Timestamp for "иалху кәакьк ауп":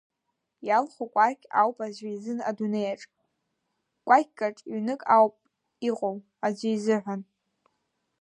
0.67-1.77